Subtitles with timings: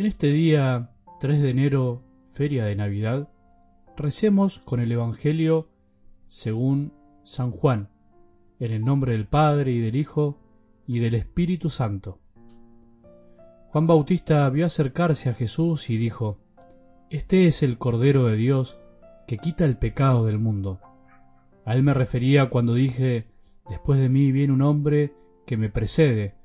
[0.00, 2.02] En este día 3 de enero,
[2.32, 3.28] feria de Navidad,
[3.98, 5.68] recemos con el Evangelio
[6.26, 7.90] según San Juan,
[8.60, 10.38] en el nombre del Padre y del Hijo
[10.86, 12.18] y del Espíritu Santo.
[13.72, 16.38] Juan Bautista vio acercarse a Jesús y dijo,
[17.10, 18.80] Este es el Cordero de Dios
[19.26, 20.80] que quita el pecado del mundo.
[21.66, 23.26] A él me refería cuando dije,
[23.68, 25.12] Después de mí viene un hombre
[25.44, 26.36] que me precede,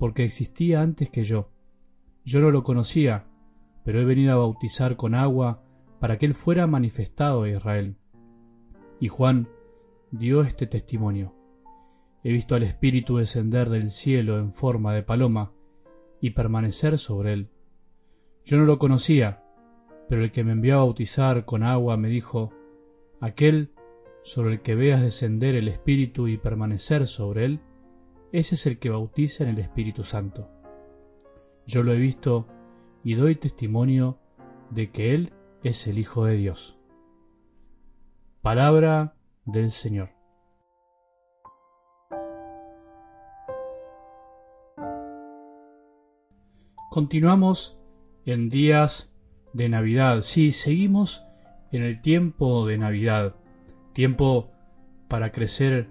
[0.00, 1.53] porque existía antes que yo.
[2.24, 3.26] Yo no lo conocía,
[3.84, 5.62] pero he venido a bautizar con agua
[6.00, 7.96] para que él fuera manifestado a Israel.
[8.98, 9.48] Y Juan
[10.10, 11.34] dio este testimonio.
[12.22, 15.52] He visto al Espíritu descender del cielo en forma de paloma
[16.20, 17.50] y permanecer sobre él.
[18.46, 19.42] Yo no lo conocía,
[20.08, 22.52] pero el que me envió a bautizar con agua me dijo,
[23.20, 23.72] aquel
[24.22, 27.60] sobre el que veas descender el Espíritu y permanecer sobre él,
[28.32, 30.53] ese es el que bautiza en el Espíritu Santo.
[31.66, 32.46] Yo lo he visto
[33.02, 34.18] y doy testimonio
[34.70, 36.78] de que Él es el Hijo de Dios.
[38.42, 39.14] Palabra
[39.46, 40.10] del Señor.
[46.90, 47.78] Continuamos
[48.26, 49.12] en días
[49.52, 50.20] de Navidad.
[50.20, 51.24] Sí, seguimos
[51.72, 53.34] en el tiempo de Navidad.
[53.94, 54.50] Tiempo
[55.08, 55.88] para crecer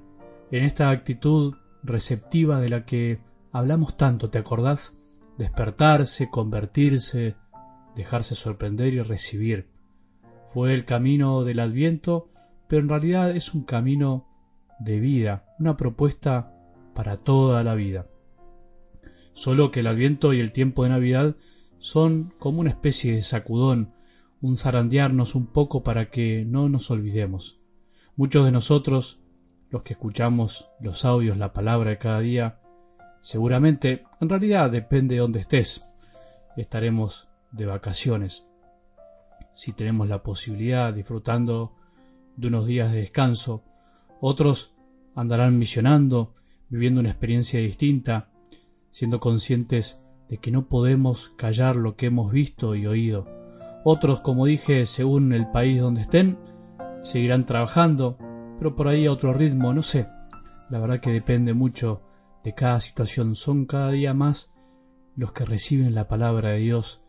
[0.52, 3.20] en esta actitud receptiva de la que
[3.52, 4.96] hablamos tanto, ¿te acordás?
[5.38, 7.36] Despertarse, convertirse,
[7.96, 9.68] dejarse sorprender y recibir.
[10.54, 12.30] Fue el camino del adviento,
[12.68, 14.28] pero en realidad es un camino
[14.80, 16.54] de vida, una propuesta
[16.94, 18.08] para toda la vida.
[19.34, 21.36] Solo que el adviento y el tiempo de Navidad
[21.80, 23.94] son como una especie de sacudón,
[24.42, 27.60] un zarandearnos un poco para que no nos olvidemos.
[28.16, 29.20] Muchos de nosotros,
[29.72, 32.60] los que escuchamos los audios, la palabra de cada día,
[33.24, 35.82] seguramente, en realidad depende de dónde estés,
[36.58, 38.46] estaremos de vacaciones.
[39.56, 41.72] Si tenemos la posibilidad, disfrutando
[42.36, 43.64] de unos días de descanso,
[44.20, 44.76] otros
[45.16, 46.36] andarán misionando,
[46.68, 48.30] viviendo una experiencia distinta,
[48.90, 53.26] siendo conscientes de que no podemos callar lo que hemos visto y oído.
[53.86, 56.38] Otros, como dije, según el país donde estén,
[57.02, 58.18] seguirán trabajando,
[58.60, 60.08] pero por ahí a otro ritmo, no sé.
[60.70, 62.02] La verdad que depende mucho
[62.44, 63.36] de cada situación.
[63.36, 64.52] Son cada día más
[65.16, 67.02] los que reciben la palabra de Dios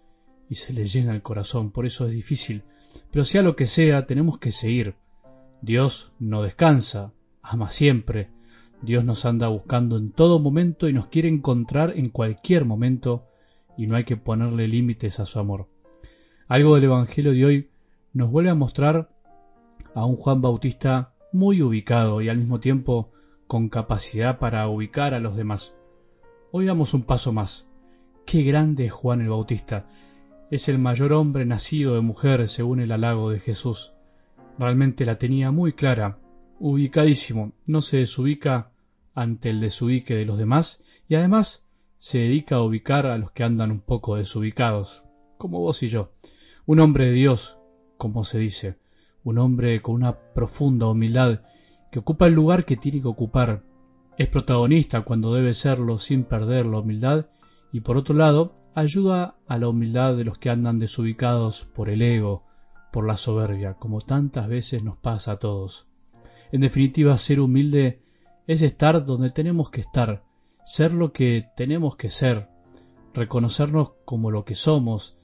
[0.49, 1.71] y se les llena el corazón.
[1.71, 2.63] Por eso es difícil.
[3.11, 4.95] Pero sea lo que sea, tenemos que seguir.
[5.63, 7.13] Dios no descansa,
[7.43, 8.31] ama siempre.
[8.83, 13.25] Dios nos anda buscando en todo momento y nos quiere encontrar en cualquier momento
[13.77, 15.69] y no hay que ponerle límites a su amor.
[16.47, 17.71] Algo del Evangelio de hoy
[18.13, 19.11] nos vuelve a mostrar
[19.95, 23.11] a un Juan Bautista muy ubicado y al mismo tiempo
[23.47, 25.79] con capacidad para ubicar a los demás.
[26.51, 27.69] Hoy damos un paso más.
[28.27, 29.87] Qué grande es Juan el Bautista.
[30.51, 33.93] Es el mayor hombre nacido de mujer según el halago de Jesús.
[34.59, 36.19] Realmente la tenía muy clara,
[36.61, 38.71] ubicadísimo, no se desubica
[39.15, 41.67] ante el desubique de los demás y además
[41.99, 45.05] se dedica a ubicar a los que andan un poco desubicados,
[45.39, 46.13] como vos y yo.
[46.67, 47.59] Un hombre de Dios,
[47.97, 48.77] como se dice,
[49.25, 51.41] un hombre con una profunda humildad
[51.95, 53.63] que ocupa el lugar que tiene que ocupar.
[54.19, 57.27] Es protagonista cuando debe serlo sin perder la humildad
[57.71, 62.03] y por otro lado ayuda a la humildad de los que andan desubicados por el
[62.03, 62.43] ego,
[62.91, 65.87] por la soberbia, como tantas veces nos pasa a todos.
[66.51, 68.03] En definitiva, ser humilde
[68.49, 70.25] es estar donde tenemos que estar,
[70.65, 72.49] ser lo que tenemos que ser,
[73.15, 75.17] reconocernos como lo que somos,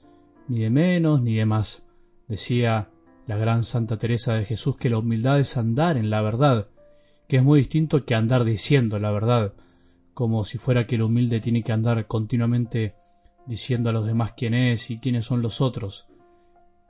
[0.47, 1.83] ni de menos ni de más.
[2.29, 2.87] Decía
[3.27, 6.67] la gran Santa Teresa de Jesús que la humildad es andar en la verdad,
[7.27, 9.53] que es muy distinto que andar diciendo la verdad,
[10.13, 12.95] como si fuera que el humilde tiene que andar continuamente
[13.45, 16.07] diciendo a los demás quién es y quiénes son los otros.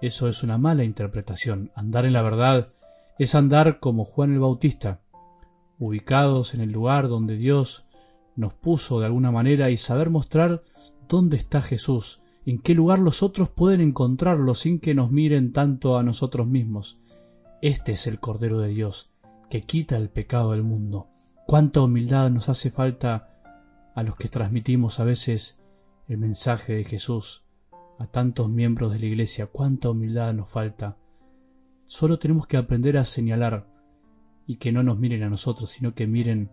[0.01, 1.71] Eso es una mala interpretación.
[1.75, 2.69] Andar en la verdad
[3.19, 4.99] es andar como Juan el Bautista,
[5.77, 7.85] ubicados en el lugar donde Dios
[8.35, 10.63] nos puso de alguna manera y saber mostrar
[11.07, 15.97] dónde está Jesús, en qué lugar los otros pueden encontrarlo sin que nos miren tanto
[15.97, 16.99] a nosotros mismos.
[17.61, 19.11] Este es el Cordero de Dios,
[19.49, 21.07] que quita el pecado del mundo.
[21.45, 23.29] Cuánta humildad nos hace falta
[23.93, 25.59] a los que transmitimos a veces
[26.07, 27.43] el mensaje de Jesús,
[27.99, 30.97] a tantos miembros de la Iglesia, cuánta humildad nos falta.
[31.85, 33.67] Solo tenemos que aprender a señalar
[34.47, 36.49] y que no nos miren a nosotros, sino que miren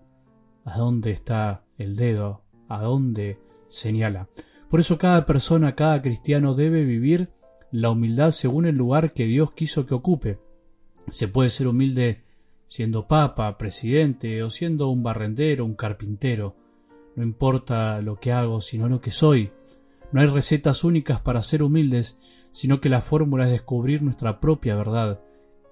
[0.64, 3.38] a dónde está el dedo, a dónde
[3.68, 4.28] señala.
[4.68, 7.30] Por eso cada persona, cada cristiano debe vivir
[7.70, 10.38] la humildad según el lugar que Dios quiso que ocupe.
[11.10, 12.22] Se puede ser humilde
[12.66, 16.54] siendo papa, presidente o siendo un barrendero, un carpintero.
[17.16, 19.50] No importa lo que hago, sino lo que soy.
[20.12, 22.18] No hay recetas únicas para ser humildes,
[22.50, 25.20] sino que la fórmula es descubrir nuestra propia verdad.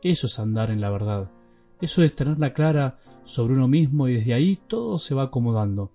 [0.03, 1.31] Eso es andar en la verdad.
[1.81, 5.93] Eso es tenerla clara sobre uno mismo y desde ahí todo se va acomodando.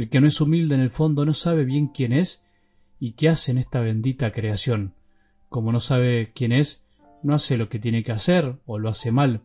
[0.00, 2.42] El que no es humilde en el fondo no sabe bien quién es
[2.98, 4.94] y qué hace en esta bendita creación.
[5.50, 6.82] Como no sabe quién es,
[7.22, 9.42] no hace lo que tiene que hacer o lo hace mal.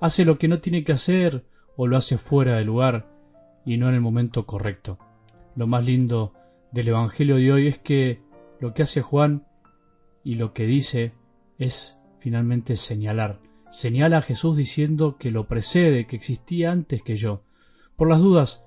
[0.00, 1.44] Hace lo que no tiene que hacer
[1.76, 3.10] o lo hace fuera de lugar
[3.66, 4.98] y no en el momento correcto.
[5.54, 6.32] Lo más lindo
[6.72, 8.22] del Evangelio de hoy es que
[8.58, 9.44] lo que hace Juan
[10.24, 11.12] y lo que dice
[11.58, 13.38] es finalmente señalar.
[13.70, 17.42] Señala a Jesús diciendo que lo precede, que existía antes que yo.
[17.96, 18.64] Por las dudas,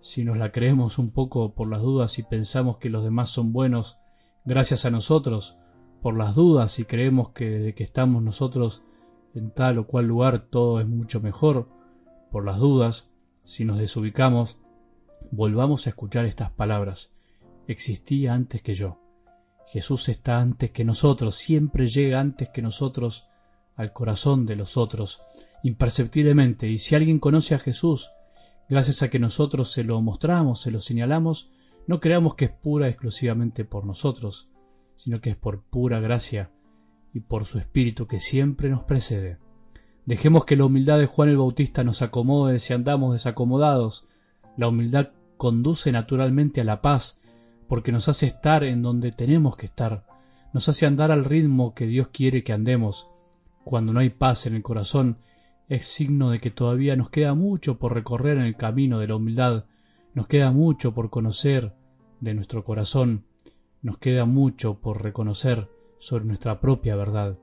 [0.00, 3.52] si nos la creemos un poco por las dudas y pensamos que los demás son
[3.52, 3.98] buenos
[4.44, 5.56] gracias a nosotros,
[6.02, 8.82] por las dudas y creemos que desde que estamos nosotros
[9.34, 11.68] en tal o cual lugar todo es mucho mejor,
[12.30, 13.08] por las dudas,
[13.44, 14.58] si nos desubicamos,
[15.30, 17.12] volvamos a escuchar estas palabras.
[17.66, 18.98] Existía antes que yo.
[19.66, 23.26] Jesús está antes que nosotros, siempre llega antes que nosotros
[23.74, 25.20] al corazón de los otros,
[25.62, 26.68] imperceptiblemente.
[26.68, 28.10] Y si alguien conoce a Jesús,
[28.68, 31.50] gracias a que nosotros se lo mostramos, se lo señalamos,
[31.86, 34.48] no creamos que es pura exclusivamente por nosotros,
[34.96, 36.50] sino que es por pura gracia
[37.12, 39.38] y por su Espíritu que siempre nos precede.
[40.04, 44.06] Dejemos que la humildad de Juan el Bautista nos acomode si andamos desacomodados.
[44.56, 47.20] La humildad conduce naturalmente a la paz,
[47.68, 50.06] porque nos hace estar en donde tenemos que estar,
[50.52, 53.08] nos hace andar al ritmo que Dios quiere que andemos.
[53.64, 55.18] Cuando no hay paz en el corazón,
[55.68, 59.16] es signo de que todavía nos queda mucho por recorrer en el camino de la
[59.16, 59.64] humildad,
[60.14, 61.74] nos queda mucho por conocer
[62.20, 63.24] de nuestro corazón,
[63.82, 65.68] nos queda mucho por reconocer
[65.98, 67.38] sobre nuestra propia verdad.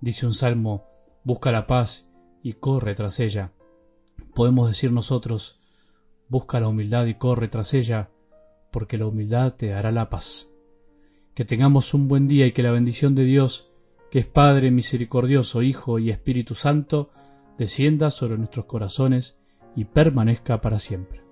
[0.00, 0.84] Dice un salmo,
[1.24, 2.08] busca la paz
[2.42, 3.52] y corre tras ella.
[4.34, 5.60] Podemos decir nosotros,
[6.28, 8.10] busca la humildad y corre tras ella,
[8.70, 10.48] porque la humildad te dará la paz.
[11.34, 13.67] Que tengamos un buen día y que la bendición de Dios,
[14.10, 17.10] que es Padre misericordioso, Hijo y Espíritu Santo,
[17.58, 19.38] descienda sobre nuestros corazones
[19.76, 21.27] y permanezca para siempre.